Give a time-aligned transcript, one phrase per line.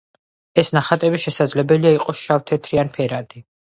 [0.61, 3.51] ეს ნახატები შესაძლებელია იყოს შავ-თეთრი ან ფერადი.